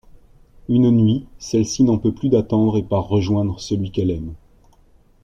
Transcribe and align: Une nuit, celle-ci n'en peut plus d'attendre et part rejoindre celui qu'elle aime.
Une 0.67 0.89
nuit, 0.89 1.27
celle-ci 1.37 1.83
n'en 1.83 1.99
peut 1.99 2.11
plus 2.11 2.29
d'attendre 2.29 2.75
et 2.75 2.81
part 2.81 3.07
rejoindre 3.07 3.59
celui 3.59 3.91
qu'elle 3.91 4.09
aime. 4.09 4.33